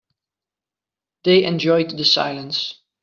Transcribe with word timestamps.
They 1.25 1.43
enjoyed 1.45 1.91
the 1.91 2.05
silence. 2.05 2.79